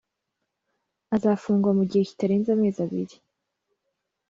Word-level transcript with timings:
azafungwa 1.15 1.69
mu 1.77 1.83
gihe 1.89 2.03
kitarenze 2.09 2.49
amezi 2.51 2.79
abiri. 2.85 3.15